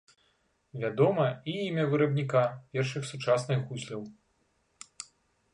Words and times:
Вядома 0.83 1.25
і 1.53 1.55
імя 1.67 1.85
вырабніка 1.93 2.41
першых 2.71 3.07
сучасных 3.13 3.59
гусляў. 3.69 4.01